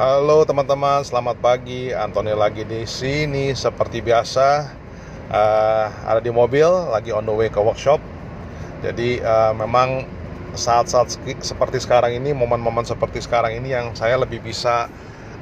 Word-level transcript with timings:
Halo 0.00 0.48
teman-teman, 0.48 1.04
selamat 1.04 1.44
pagi. 1.44 1.92
Antoni 1.92 2.32
lagi 2.32 2.64
di 2.64 2.88
sini 2.88 3.52
seperti 3.52 4.00
biasa. 4.00 4.64
Uh, 5.28 5.86
ada 6.08 6.24
di 6.24 6.32
mobil, 6.32 6.64
lagi 6.88 7.12
on 7.12 7.20
the 7.20 7.34
way 7.36 7.52
ke 7.52 7.60
workshop. 7.60 8.00
Jadi 8.80 9.20
uh, 9.20 9.52
memang 9.52 10.08
saat-saat 10.56 11.20
seperti 11.44 11.84
sekarang 11.84 12.16
ini, 12.16 12.32
momen-momen 12.32 12.80
seperti 12.80 13.20
sekarang 13.20 13.60
ini 13.60 13.76
yang 13.76 13.92
saya 13.92 14.16
lebih 14.16 14.40
bisa 14.40 14.88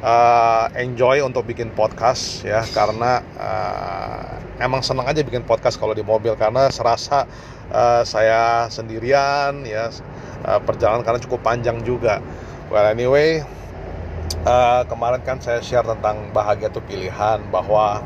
uh, 0.02 0.66
enjoy 0.74 1.22
untuk 1.22 1.46
bikin 1.46 1.70
podcast 1.70 2.42
ya, 2.42 2.66
karena 2.74 3.22
uh, 3.38 4.42
emang 4.58 4.82
senang 4.82 5.06
aja 5.06 5.22
bikin 5.22 5.46
podcast 5.46 5.78
kalau 5.78 5.94
di 5.94 6.02
mobil 6.02 6.34
karena 6.34 6.66
serasa 6.74 7.30
uh, 7.70 8.02
saya 8.02 8.66
sendirian 8.74 9.62
ya, 9.62 9.86
uh, 10.50 10.58
perjalanan 10.66 11.06
karena 11.06 11.22
cukup 11.22 11.46
panjang 11.46 11.78
juga. 11.86 12.18
Well 12.74 12.90
anyway, 12.90 13.46
uh, 14.44 14.82
kemarin 14.86 15.22
kan 15.24 15.38
saya 15.42 15.58
share 15.64 15.86
tentang 15.86 16.30
bahagia 16.30 16.70
itu 16.70 16.82
pilihan 16.84 17.42
bahwa 17.50 18.02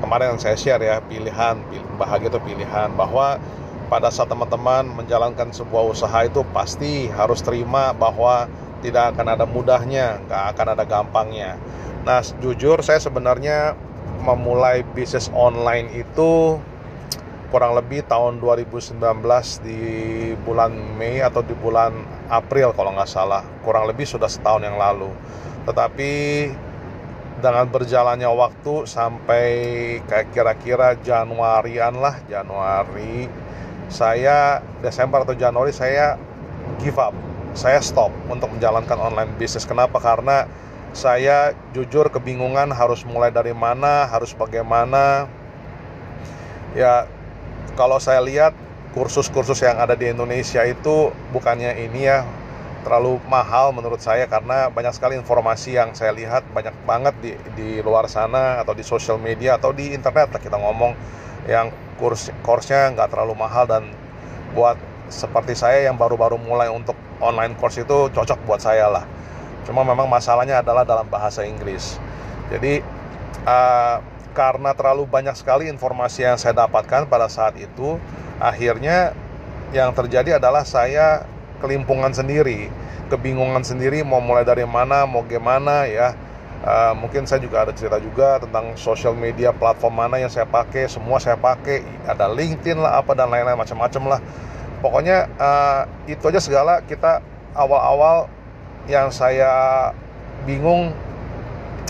kemarin 0.00 0.36
yang 0.36 0.40
saya 0.40 0.56
share 0.56 0.80
ya 0.80 1.00
pilihan 1.04 1.60
bahagia 2.00 2.32
itu 2.32 2.40
pilihan 2.40 2.92
bahwa 2.96 3.36
pada 3.88 4.08
saat 4.08 4.32
teman-teman 4.32 4.88
menjalankan 4.88 5.52
sebuah 5.52 5.92
usaha 5.92 6.24
itu 6.24 6.40
pasti 6.56 7.06
harus 7.12 7.44
terima 7.44 7.92
bahwa 7.92 8.48
tidak 8.80 9.16
akan 9.16 9.26
ada 9.32 9.44
mudahnya, 9.48 10.20
nggak 10.28 10.42
akan 10.56 10.66
ada 10.76 10.84
gampangnya. 10.84 11.56
Nah, 12.04 12.20
jujur 12.40 12.84
saya 12.84 13.00
sebenarnya 13.00 13.72
memulai 14.20 14.84
bisnis 14.92 15.32
online 15.32 15.88
itu 15.92 16.60
kurang 17.48 17.78
lebih 17.78 18.04
tahun 18.10 18.42
2019 18.42 18.98
di 19.62 19.80
bulan 20.42 20.74
Mei 20.98 21.22
atau 21.22 21.40
di 21.40 21.54
bulan 21.54 21.94
April 22.28 22.74
kalau 22.76 22.92
nggak 22.92 23.08
salah, 23.08 23.46
kurang 23.62 23.88
lebih 23.88 24.04
sudah 24.04 24.28
setahun 24.28 24.64
yang 24.64 24.76
lalu. 24.76 25.08
Tetapi 25.64 26.12
dengan 27.40 27.66
berjalannya 27.68 28.30
waktu 28.30 28.88
sampai 28.88 29.46
kayak 30.08 30.32
kira-kira 30.32 30.96
Januarian 31.04 31.98
lah 31.98 32.16
Januari 32.24 33.28
saya 33.92 34.64
Desember 34.80 35.22
atau 35.28 35.36
Januari 35.36 35.74
saya 35.74 36.16
give 36.80 36.96
up. 36.96 37.12
Saya 37.54 37.78
stop 37.78 38.10
untuk 38.26 38.50
menjalankan 38.50 38.98
online 38.98 39.30
bisnis 39.38 39.68
kenapa? 39.68 40.02
Karena 40.02 40.48
saya 40.94 41.54
jujur 41.74 42.10
kebingungan 42.10 42.70
harus 42.74 43.06
mulai 43.06 43.30
dari 43.30 43.54
mana 43.54 44.06
harus 44.10 44.34
bagaimana. 44.34 45.30
Ya 46.74 47.06
kalau 47.78 48.02
saya 48.02 48.18
lihat 48.22 48.54
kursus-kursus 48.94 49.62
yang 49.62 49.78
ada 49.78 49.94
di 49.94 50.10
Indonesia 50.10 50.62
itu 50.66 51.14
bukannya 51.30 51.78
ini 51.78 52.10
ya 52.10 52.26
terlalu 52.84 53.18
mahal 53.26 53.72
menurut 53.72 53.98
saya 53.98 54.28
karena 54.28 54.68
banyak 54.68 54.92
sekali 54.92 55.16
informasi 55.16 55.74
yang 55.74 55.96
saya 55.96 56.12
lihat 56.12 56.44
banyak 56.52 56.76
banget 56.84 57.14
di 57.24 57.32
di 57.56 57.68
luar 57.80 58.06
sana 58.06 58.60
atau 58.60 58.76
di 58.76 58.84
sosial 58.84 59.16
media 59.16 59.56
atau 59.56 59.72
di 59.72 59.96
internet. 59.96 60.30
Lah 60.30 60.40
kita 60.40 60.60
ngomong 60.60 60.92
yang 61.48 61.72
kurs 61.96 62.28
kursnya 62.44 62.92
nggak 62.92 63.10
terlalu 63.10 63.34
mahal 63.34 63.64
dan 63.64 63.88
buat 64.52 64.76
seperti 65.08 65.56
saya 65.56 65.88
yang 65.88 65.96
baru-baru 65.96 66.36
mulai 66.36 66.68
untuk 66.68 66.96
online 67.20 67.56
course 67.56 67.80
itu 67.80 68.12
cocok 68.12 68.38
buat 68.44 68.60
saya 68.60 68.92
lah. 68.92 69.04
Cuma 69.64 69.80
memang 69.80 70.06
masalahnya 70.06 70.60
adalah 70.60 70.84
dalam 70.84 71.08
bahasa 71.08 71.42
Inggris. 71.42 71.96
Jadi 72.52 72.84
uh, 73.48 73.96
karena 74.36 74.76
terlalu 74.76 75.08
banyak 75.08 75.32
sekali 75.38 75.70
informasi 75.70 76.26
yang 76.26 76.36
saya 76.36 76.66
dapatkan 76.66 77.06
pada 77.08 77.30
saat 77.30 77.54
itu 77.56 77.96
akhirnya 78.42 79.14
yang 79.70 79.94
terjadi 79.94 80.42
adalah 80.42 80.66
saya 80.66 81.24
kelimpungan 81.64 82.12
sendiri, 82.12 82.68
kebingungan 83.08 83.64
sendiri 83.64 84.04
mau 84.04 84.20
mulai 84.20 84.44
dari 84.44 84.68
mana, 84.68 85.08
mau 85.08 85.24
gimana 85.24 85.88
ya. 85.88 86.12
Uh, 86.64 86.96
mungkin 86.96 87.28
saya 87.28 87.44
juga 87.44 87.60
ada 87.60 87.76
cerita 87.76 88.00
juga 88.00 88.40
tentang 88.40 88.72
social 88.76 89.12
media 89.12 89.52
platform 89.52 90.00
mana 90.00 90.16
yang 90.16 90.32
saya 90.32 90.48
pakai, 90.48 90.88
semua 90.88 91.20
saya 91.20 91.36
pakai, 91.36 91.84
ada 92.08 92.24
LinkedIn 92.24 92.80
lah 92.80 93.04
apa 93.04 93.12
dan 93.12 93.28
lain-lain 93.28 93.56
macam-macam 93.56 94.16
lah. 94.16 94.20
Pokoknya 94.80 95.28
uh, 95.40 95.84
itu 96.08 96.24
aja 96.28 96.40
segala. 96.40 96.80
Kita 96.84 97.20
awal-awal 97.56 98.28
yang 98.88 99.08
saya 99.08 99.92
bingung 100.44 100.92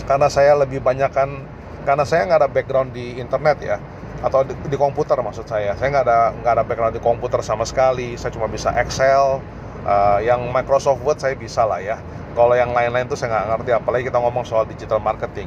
karena 0.07 0.31
saya 0.31 0.59
lebih 0.59 0.79
banyak 0.79 1.11
kan 1.11 1.43
karena 1.83 2.07
saya 2.07 2.27
nggak 2.27 2.41
ada 2.43 2.51
background 2.51 2.91
di 2.95 3.19
internet 3.19 3.59
ya. 3.63 3.79
Atau 4.27 4.43
di, 4.43 4.55
di 4.71 4.79
komputer 4.79 5.19
maksud 5.23 5.47
saya. 5.47 5.75
Saya 5.79 5.91
nggak 5.91 6.07
ada 6.07 6.19
nggak 6.39 6.53
ada 6.55 6.65
background 6.67 6.95
di 6.99 7.03
komputer 7.03 7.43
sama 7.47 7.63
sekali. 7.63 8.19
Saya 8.19 8.35
cuma 8.35 8.51
bisa 8.51 8.75
Excel 8.75 9.39
uh, 9.85 10.19
yang 10.21 10.41
Microsoft 10.51 11.01
Word 11.05 11.21
saya 11.21 11.37
bisa 11.37 11.65
lah 11.65 11.81
ya. 11.81 12.01
Kalau 12.35 12.59
yang 12.59 12.75
lain-lain 12.75 13.07
tuh 13.07 13.15
saya 13.15 13.31
nggak 13.31 13.47
ngerti 13.55 13.71
apalagi 13.79 14.03
kita 14.11 14.19
ngomong 14.19 14.43
soal 14.43 14.67
digital 14.67 14.99
marketing. 14.99 15.47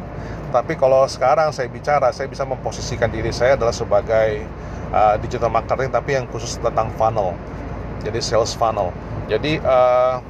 Tapi 0.55 0.79
kalau 0.79 1.03
sekarang 1.03 1.51
saya 1.51 1.67
bicara 1.67 2.07
saya 2.15 2.31
bisa 2.31 2.47
memposisikan 2.47 3.11
diri 3.11 3.35
saya 3.35 3.59
adalah 3.59 3.75
sebagai 3.75 4.47
uh, 4.95 5.19
digital 5.19 5.51
marketing 5.51 5.91
tapi 5.91 6.15
yang 6.15 6.25
khusus 6.31 6.55
tentang 6.63 6.87
funnel. 6.95 7.35
Jadi 8.07 8.23
sales 8.23 8.55
funnel. 8.55 8.95
Jadi 9.27 9.59
uh, 9.59 10.23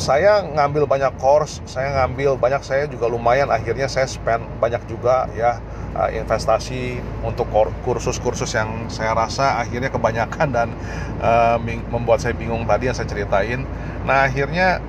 saya 0.00 0.40
ngambil 0.40 0.88
banyak 0.88 1.12
course, 1.20 1.60
saya 1.68 1.92
ngambil 2.02 2.40
banyak 2.40 2.64
saya 2.64 2.88
juga 2.88 3.12
lumayan 3.12 3.52
akhirnya 3.52 3.84
saya 3.88 4.08
spend 4.08 4.40
banyak 4.56 4.80
juga 4.88 5.28
ya 5.36 5.60
uh, 5.92 6.08
investasi 6.08 6.96
untuk 7.20 7.48
kursus-kursus 7.84 8.56
yang 8.56 8.88
saya 8.88 9.12
rasa 9.12 9.60
akhirnya 9.60 9.92
kebanyakan 9.92 10.48
dan 10.48 10.68
uh, 11.20 11.60
membuat 11.92 12.24
saya 12.24 12.32
bingung 12.32 12.64
tadi 12.64 12.88
yang 12.88 12.96
saya 12.96 13.08
ceritain. 13.08 13.68
Nah 14.08 14.24
akhirnya 14.24 14.80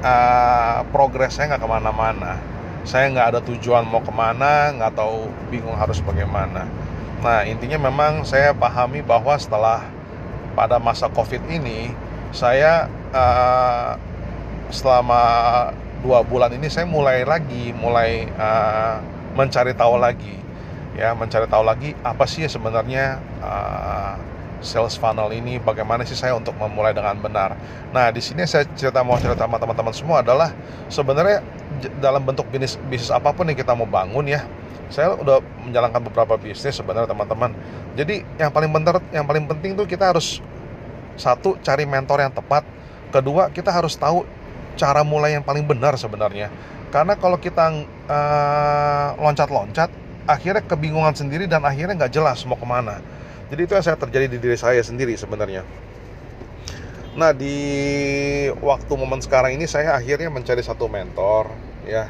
uh, 0.00 0.80
progres 0.88 1.36
saya 1.36 1.54
nggak 1.54 1.62
ke 1.64 1.68
mana-mana. 1.68 2.40
Saya 2.88 3.12
nggak 3.12 3.26
ada 3.36 3.40
tujuan 3.44 3.84
mau 3.84 4.00
ke 4.00 4.12
mana, 4.14 4.72
nggak 4.72 4.96
tahu 4.96 5.28
bingung 5.52 5.76
harus 5.76 6.00
bagaimana. 6.00 6.64
Nah 7.20 7.44
intinya 7.44 7.76
memang 7.76 8.24
saya 8.24 8.56
pahami 8.56 9.04
bahwa 9.04 9.36
setelah 9.36 9.84
pada 10.56 10.80
masa 10.80 11.06
COVID 11.12 11.44
ini 11.52 11.92
saya 12.32 12.88
uh, 13.12 14.07
selama 14.68 15.22
dua 16.04 16.22
bulan 16.22 16.54
ini 16.54 16.70
saya 16.70 16.86
mulai 16.86 17.26
lagi 17.26 17.74
mulai 17.74 18.28
uh, 18.38 19.02
mencari 19.34 19.74
tahu 19.74 19.98
lagi 19.98 20.36
ya 20.98 21.14
mencari 21.14 21.46
tahu 21.46 21.62
lagi 21.62 21.94
apa 22.02 22.26
sih 22.26 22.46
sebenarnya 22.46 23.22
uh, 23.38 24.14
sales 24.58 24.98
funnel 24.98 25.30
ini 25.30 25.62
bagaimana 25.62 26.02
sih 26.02 26.18
saya 26.18 26.34
untuk 26.34 26.54
memulai 26.58 26.90
dengan 26.90 27.14
benar. 27.18 27.54
Nah, 27.94 28.10
di 28.10 28.18
sini 28.18 28.42
saya 28.42 28.66
cerita 28.74 29.06
mau 29.06 29.18
cerita 29.18 29.46
sama 29.46 29.58
teman-teman 29.58 29.94
semua 29.94 30.18
adalah 30.20 30.50
sebenarnya 30.90 31.42
dalam 32.02 32.26
bentuk 32.26 32.50
bisnis 32.50 32.74
bisnis 32.90 33.14
apa 33.14 33.30
pun 33.30 33.46
yang 33.46 33.58
kita 33.58 33.74
mau 33.78 33.86
bangun 33.86 34.26
ya. 34.26 34.42
Saya 34.88 35.14
udah 35.14 35.44
menjalankan 35.68 36.00
beberapa 36.10 36.34
bisnis 36.40 36.74
sebenarnya 36.74 37.06
teman-teman. 37.06 37.54
Jadi 37.94 38.24
yang 38.40 38.50
paling 38.50 38.70
benar 38.72 38.98
yang 39.14 39.26
paling 39.28 39.46
penting 39.46 39.78
tuh 39.78 39.86
kita 39.86 40.10
harus 40.10 40.42
satu 41.18 41.58
cari 41.62 41.86
mentor 41.86 42.22
yang 42.22 42.34
tepat. 42.34 42.66
Kedua, 43.08 43.48
kita 43.48 43.72
harus 43.72 43.96
tahu 43.96 44.26
cara 44.78 45.02
mulai 45.02 45.34
yang 45.34 45.42
paling 45.42 45.66
benar 45.66 45.98
sebenarnya. 45.98 46.48
Karena 46.88 47.18
kalau 47.18 47.36
kita 47.36 47.84
uh, 48.08 49.08
loncat-loncat, 49.20 49.90
akhirnya 50.24 50.64
kebingungan 50.64 51.12
sendiri 51.12 51.44
dan 51.44 51.66
akhirnya 51.66 52.06
nggak 52.06 52.14
jelas 52.14 52.46
mau 52.46 52.56
ke 52.56 52.64
mana. 52.64 53.02
Jadi 53.50 53.60
itu 53.64 53.72
yang 53.74 53.84
saya 53.84 53.98
terjadi 53.98 54.26
di 54.30 54.38
diri 54.38 54.56
saya 54.56 54.80
sendiri 54.80 55.12
sebenarnya. 55.18 55.66
Nah 57.18 57.34
di 57.34 57.58
waktu 58.62 58.92
momen 58.94 59.18
sekarang 59.18 59.58
ini 59.58 59.66
saya 59.66 59.98
akhirnya 59.98 60.30
mencari 60.30 60.62
satu 60.62 60.86
mentor 60.86 61.50
ya. 61.88 62.06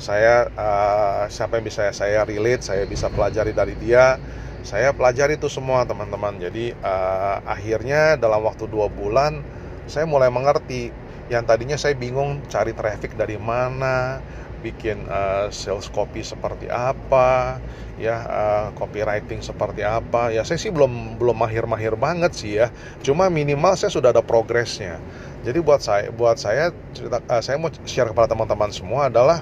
Saya 0.00 0.48
uh, 0.56 1.24
siapa 1.28 1.60
yang 1.60 1.66
bisa 1.68 1.92
saya 1.92 2.24
relate, 2.24 2.64
saya 2.64 2.84
bisa 2.88 3.10
pelajari 3.12 3.52
dari 3.52 3.74
dia. 3.76 4.16
Saya 4.62 4.94
pelajari 4.94 5.36
itu 5.36 5.50
semua 5.50 5.82
teman-teman. 5.82 6.38
Jadi 6.38 6.72
uh, 6.72 7.36
akhirnya 7.42 8.14
dalam 8.16 8.44
waktu 8.46 8.70
dua 8.70 8.86
bulan 8.86 9.42
saya 9.90 10.06
mulai 10.06 10.30
mengerti 10.30 10.94
yang 11.32 11.48
tadinya 11.48 11.80
saya 11.80 11.96
bingung 11.96 12.44
cari 12.52 12.76
traffic 12.76 13.16
dari 13.16 13.40
mana 13.40 14.20
bikin 14.60 15.08
uh, 15.10 15.50
sales 15.50 15.90
copy 15.90 16.22
seperti 16.22 16.70
apa 16.70 17.58
ya 17.98 18.16
uh, 18.22 18.66
copywriting 18.76 19.40
seperti 19.40 19.82
apa. 19.82 20.30
Ya 20.30 20.44
saya 20.44 20.60
sih 20.60 20.68
belum 20.68 21.16
belum 21.16 21.34
mahir-mahir 21.34 21.96
banget 21.96 22.32
sih 22.36 22.60
ya. 22.60 22.68
Cuma 23.00 23.32
minimal 23.32 23.74
saya 23.74 23.90
sudah 23.90 24.12
ada 24.12 24.22
progresnya. 24.22 25.00
Jadi 25.42 25.58
buat 25.58 25.80
saya 25.82 26.12
buat 26.12 26.36
saya 26.36 26.70
cerita 26.92 27.18
uh, 27.24 27.42
saya 27.42 27.56
mau 27.56 27.72
share 27.88 28.12
kepada 28.12 28.30
teman-teman 28.30 28.70
semua 28.70 29.08
adalah 29.08 29.40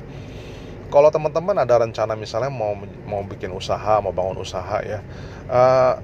kalau 0.91 1.13
teman-teman 1.13 1.55
ada 1.59 1.85
rencana 1.85 2.19
misalnya 2.19 2.51
mau 2.51 2.75
mau 3.07 3.23
bikin 3.23 3.53
usaha 3.55 4.03
mau 4.03 4.11
bangun 4.11 4.43
usaha 4.43 4.83
ya 4.83 4.99
uh, 5.47 6.03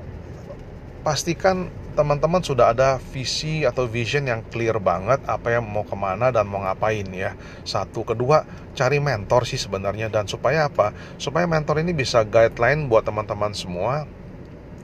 pastikan 1.03 1.71
teman-teman 1.97 2.45
sudah 2.45 2.77
ada 2.77 3.01
visi 3.01 3.65
atau 3.65 3.89
vision 3.89 4.29
yang 4.29 4.45
clear 4.53 4.77
banget 4.77 5.25
apa 5.25 5.57
yang 5.57 5.65
mau 5.65 5.83
ke 5.83 5.97
mana 5.97 6.29
dan 6.29 6.45
mau 6.45 6.61
ngapain 6.61 7.09
ya. 7.09 7.33
Satu 7.65 8.05
kedua 8.05 8.45
cari 8.77 9.01
mentor 9.01 9.49
sih 9.49 9.57
sebenarnya. 9.57 10.13
Dan 10.13 10.29
supaya 10.29 10.69
apa? 10.69 10.93
Supaya 11.17 11.49
mentor 11.49 11.81
ini 11.81 11.97
bisa 11.97 12.23
guideline 12.23 12.87
buat 12.87 13.09
teman-teman 13.09 13.57
semua 13.57 14.05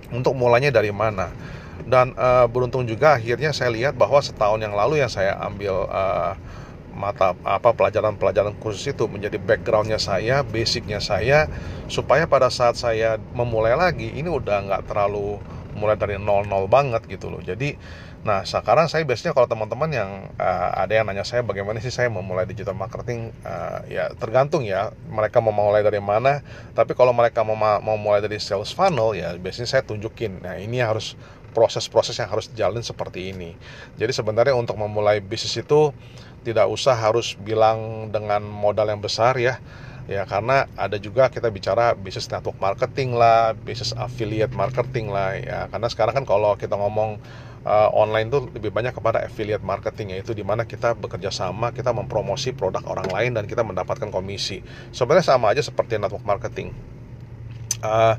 untuk 0.09 0.33
mulainya 0.33 0.73
dari 0.73 0.91
mana. 0.91 1.29
Dan 1.85 2.17
uh, 2.17 2.49
beruntung 2.49 2.89
juga 2.89 3.21
akhirnya 3.21 3.53
saya 3.53 3.69
lihat 3.69 3.93
bahwa 3.93 4.19
setahun 4.25 4.65
yang 4.65 4.73
lalu 4.73 5.05
yang 5.05 5.13
saya 5.13 5.37
ambil 5.37 5.87
uh, 5.93 6.33
mata 6.93 7.33
apa 7.43 7.73
pelajaran-pelajaran 7.73 8.53
khusus 8.61 8.93
itu 8.93 9.09
menjadi 9.09 9.41
backgroundnya 9.41 9.97
saya, 9.97 10.45
basicnya 10.45 11.01
saya, 11.01 11.49
supaya 11.89 12.29
pada 12.29 12.53
saat 12.53 12.77
saya 12.77 13.17
memulai 13.33 13.73
lagi 13.73 14.13
ini 14.13 14.29
udah 14.29 14.69
nggak 14.69 14.83
terlalu 14.89 15.41
mulai 15.75 15.97
dari 15.97 16.17
nol-nol 16.21 16.69
banget 16.71 17.05
gitu 17.09 17.29
loh. 17.33 17.41
Jadi, 17.41 17.75
nah 18.23 18.47
sekarang 18.47 18.87
saya 18.87 19.03
biasanya 19.03 19.35
kalau 19.35 19.49
teman-teman 19.51 19.91
yang 19.91 20.11
uh, 20.39 20.71
ada 20.77 20.93
yang 20.93 21.05
nanya 21.09 21.27
saya 21.27 21.43
bagaimana 21.43 21.83
sih 21.83 21.93
saya 21.93 22.13
memulai 22.13 22.47
digital 22.47 22.77
marketing, 22.77 23.33
uh, 23.43 23.83
ya 23.89 24.13
tergantung 24.17 24.63
ya 24.63 24.93
mereka 25.09 25.43
mau 25.43 25.53
mulai 25.53 25.83
dari 25.83 25.99
mana. 25.99 26.41
Tapi 26.77 26.93
kalau 26.95 27.11
mereka 27.11 27.43
mau 27.43 27.57
mau 27.59 27.97
mulai 27.99 28.23
dari 28.23 28.39
sales 28.39 28.71
funnel 28.71 29.17
ya 29.17 29.35
biasanya 29.37 29.69
saya 29.79 29.83
tunjukin. 29.83 30.41
Nah 30.45 30.57
ini 30.61 30.81
harus 30.81 31.19
proses-proses 31.53 32.17
yang 32.17 32.33
harus 32.33 32.49
dijalin 32.49 32.81
seperti 32.81 33.31
ini. 33.31 33.53
Jadi 34.01 34.13
sebenarnya 34.17 34.57
untuk 34.57 34.81
memulai 34.81 35.21
bisnis 35.21 35.53
itu 35.61 35.93
tidak 36.43 36.67
usah 36.67 36.99
harus 36.99 37.39
bilang 37.39 38.11
dengan 38.11 38.43
modal 38.43 38.91
yang 38.91 38.99
besar 38.99 39.39
ya 39.39 39.63
ya 40.11 40.27
karena 40.27 40.67
ada 40.75 40.99
juga 40.99 41.31
kita 41.31 41.47
bicara 41.49 41.95
bisnis 41.95 42.27
network 42.27 42.59
marketing 42.59 43.15
lah 43.15 43.55
bisnis 43.55 43.95
affiliate 43.95 44.55
marketing 44.55 45.11
lah 45.11 45.39
ya. 45.39 45.61
Karena 45.71 45.89
sekarang 45.91 46.15
kan 46.23 46.25
kalau 46.27 46.59
kita 46.59 46.75
ngomong 46.75 47.23
uh, 47.67 47.89
online 47.95 48.29
tuh 48.31 48.51
lebih 48.51 48.75
banyak 48.75 48.95
kepada 48.95 49.23
affiliate 49.23 49.63
marketing 49.63 50.19
yaitu 50.19 50.35
di 50.35 50.43
mana 50.43 50.67
kita 50.67 50.95
bekerja 50.99 51.31
sama 51.31 51.71
kita 51.71 51.95
mempromosi 51.95 52.51
produk 52.55 52.83
orang 52.87 53.09
lain 53.11 53.31
dan 53.39 53.45
kita 53.47 53.63
mendapatkan 53.63 54.11
komisi. 54.11 54.63
Sebenarnya 54.91 55.27
sama 55.35 55.55
aja 55.55 55.63
seperti 55.63 55.99
network 55.99 56.27
marketing. 56.27 56.75
Uh, 57.83 58.15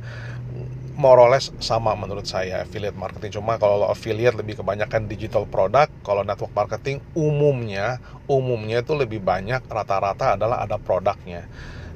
more 0.93 1.17
or 1.17 1.29
less 1.29 1.49
sama 1.57 1.97
menurut 1.97 2.25
saya 2.29 2.61
affiliate 2.61 2.97
marketing. 2.97 3.41
Cuma 3.41 3.57
kalau 3.57 3.89
affiliate 3.89 4.37
lebih 4.37 4.61
kebanyakan 4.61 5.09
digital 5.09 5.49
product 5.49 5.89
kalau 6.05 6.21
network 6.21 6.53
marketing 6.53 7.01
umumnya 7.17 7.97
umumnya 8.29 8.85
itu 8.85 8.93
lebih 8.93 9.19
banyak 9.19 9.65
rata-rata 9.67 10.37
adalah 10.37 10.61
ada 10.61 10.77
produknya. 10.77 11.49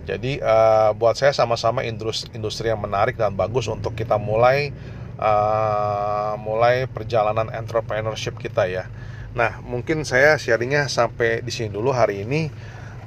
Jadi 0.07 0.39
uh, 0.39 0.95
buat 0.95 1.19
saya 1.19 1.35
sama-sama 1.35 1.83
industri, 1.83 2.31
industri 2.31 2.71
yang 2.71 2.79
menarik 2.79 3.19
dan 3.19 3.35
bagus 3.35 3.67
untuk 3.67 3.91
kita 3.91 4.15
mulai 4.15 4.71
uh, 5.19 6.39
mulai 6.39 6.87
perjalanan 6.87 7.51
entrepreneurship 7.51 8.39
kita 8.39 8.71
ya. 8.71 8.87
Nah 9.35 9.59
mungkin 9.61 10.07
saya 10.07 10.39
sharingnya 10.39 10.87
sampai 10.87 11.43
di 11.43 11.51
sini 11.51 11.69
dulu 11.69 11.91
hari 11.91 12.23
ini 12.23 12.47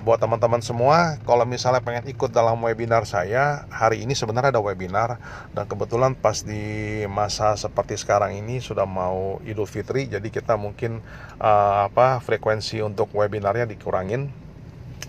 buat 0.00 0.16
teman-teman 0.16 0.64
semua 0.64 1.20
kalau 1.28 1.44
misalnya 1.44 1.84
pengen 1.84 2.08
ikut 2.08 2.32
dalam 2.32 2.56
webinar 2.64 3.04
saya 3.04 3.68
hari 3.68 4.00
ini 4.04 4.16
sebenarnya 4.16 4.56
ada 4.56 4.62
webinar. 4.64 5.20
Dan 5.52 5.68
kebetulan 5.68 6.16
pas 6.16 6.40
di 6.40 7.04
masa 7.06 7.52
seperti 7.60 8.00
sekarang 8.00 8.32
ini 8.32 8.64
sudah 8.64 8.88
mau 8.88 9.38
Idul 9.44 9.68
Fitri 9.68 10.08
jadi 10.08 10.24
kita 10.32 10.56
mungkin 10.56 11.04
uh, 11.36 11.86
apa 11.88 12.24
frekuensi 12.24 12.80
untuk 12.80 13.12
webinarnya 13.12 13.68
dikurangin. 13.68 14.32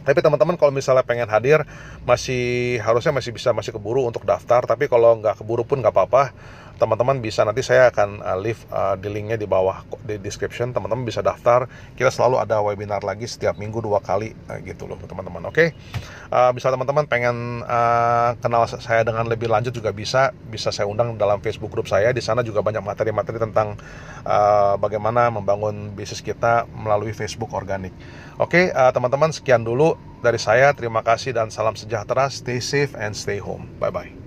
Tapi 0.02 0.18
teman-teman 0.18 0.58
kalau 0.58 0.74
misalnya 0.74 1.06
pengen 1.06 1.30
hadir 1.30 1.62
masih 2.10 2.82
harusnya 2.82 3.14
masih 3.14 3.32
bisa 3.32 3.54
masih 3.54 3.72
keburu 3.72 4.04
untuk 4.04 4.26
daftar. 4.28 4.66
Tapi 4.66 4.92
kalau 4.92 5.16
nggak 5.22 5.40
keburu 5.40 5.64
pun 5.64 5.80
nggak 5.80 5.94
apa-apa 5.94 6.34
teman-teman 6.82 7.22
bisa 7.22 7.46
nanti 7.46 7.62
saya 7.62 7.94
akan 7.94 8.26
uh, 8.26 8.38
leave 8.42 8.58
uh, 8.74 8.98
di 8.98 9.14
linknya 9.14 9.38
di 9.38 9.46
bawah 9.46 9.86
di 10.02 10.18
description. 10.18 10.74
Teman-teman 10.74 11.06
bisa 11.06 11.22
daftar. 11.22 11.70
Kita 11.94 12.10
selalu 12.10 12.42
ada 12.42 12.58
webinar 12.66 13.06
lagi 13.06 13.30
setiap 13.30 13.62
minggu 13.62 13.86
dua 13.86 14.02
kali 14.02 14.34
uh, 14.50 14.58
gitu 14.66 14.90
loh 14.90 14.98
teman-teman 15.06 15.46
oke? 15.46 15.54
Okay? 15.54 15.68
uh, 16.34 16.50
bisa 16.56 16.74
teman-teman 16.74 17.06
pengen 17.06 17.62
uh, 17.68 18.34
kenal 18.42 18.66
saya 18.66 19.06
dengan 19.06 19.30
lebih 19.30 19.46
lanjut 19.46 19.70
juga 19.76 19.94
bisa. 19.94 20.34
Bisa 20.50 20.74
saya 20.74 20.90
undang 20.90 21.14
dalam 21.22 21.38
Facebook 21.44 21.70
grup 21.70 21.86
saya. 21.86 22.10
Di 22.10 22.24
sana 22.24 22.42
juga 22.42 22.66
banyak 22.66 22.82
materi-materi 22.82 23.38
tentang 23.38 23.78
uh, 24.26 24.80
bagaimana 24.82 25.30
membangun 25.30 25.94
bisnis 25.94 26.26
kita 26.26 26.66
melalui 26.74 27.14
Facebook 27.14 27.54
organik. 27.54 27.94
Oke 28.42 28.74
okay, 28.74 28.74
uh, 28.74 28.90
teman-teman 28.90 29.30
sekian 29.30 29.62
dulu 29.62 29.94
dari 30.26 30.42
saya. 30.42 30.74
Terima 30.74 31.06
kasih 31.06 31.38
dan 31.38 31.54
salam 31.54 31.78
sejahtera. 31.78 32.32
Stay 32.34 32.58
safe 32.58 32.98
and 32.98 33.14
stay 33.14 33.38
home. 33.38 33.70
Bye 33.78 33.94
bye 33.94 34.21